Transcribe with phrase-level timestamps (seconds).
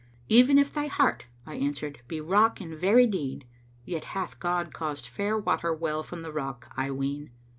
[0.29, 3.45] 'Even if thy heart,' I answered, 'be rock in very deed,
[3.85, 7.29] Yet hath God caused fair water well from the rock, I ween.'"